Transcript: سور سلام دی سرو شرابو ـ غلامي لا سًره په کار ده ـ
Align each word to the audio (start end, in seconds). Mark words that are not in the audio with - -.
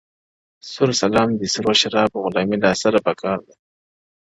سور 0.71 0.89
سلام 1.01 1.29
دی 1.39 1.47
سرو 1.53 1.73
شرابو 1.81 2.17
ـ 2.19 2.23
غلامي 2.25 2.57
لا 2.63 2.71
سًره 2.81 2.99
په 3.05 3.13
کار 3.21 3.39
ده 3.45 3.53
ـ 3.57 3.59